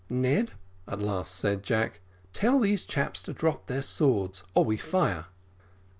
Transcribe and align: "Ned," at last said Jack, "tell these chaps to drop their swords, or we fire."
"Ned," 0.09 0.53
at 0.87 0.99
last 0.99 1.35
said 1.35 1.61
Jack, 1.61 1.99
"tell 2.33 2.59
these 2.59 2.85
chaps 2.85 3.21
to 3.21 3.33
drop 3.33 3.67
their 3.67 3.83
swords, 3.83 4.41
or 4.55 4.65
we 4.65 4.75
fire." 4.75 5.25